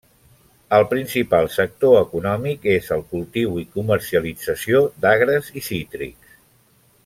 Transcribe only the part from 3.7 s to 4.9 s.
comercialització